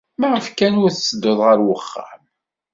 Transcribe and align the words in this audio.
Maɣef 0.19 0.45
kan 0.57 0.79
ur 0.83 0.91
tettedduḍ 0.91 1.39
ɣer 1.47 1.57
wexxam? 1.67 2.21